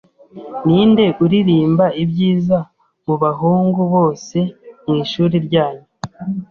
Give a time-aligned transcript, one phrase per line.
[0.65, 2.57] Ninde uririmba ibyiza
[3.05, 4.37] mubahungu bose
[4.85, 5.85] mwishuri ryanyu?